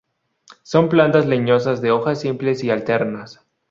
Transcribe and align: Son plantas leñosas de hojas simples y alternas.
Son 0.63 0.89
plantas 0.89 1.27
leñosas 1.27 1.79
de 1.79 1.91
hojas 1.91 2.21
simples 2.21 2.63
y 2.63 2.71
alternas. 2.71 3.45